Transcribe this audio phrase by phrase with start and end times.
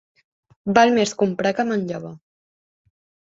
[0.77, 2.13] Val més comprar que manllevar.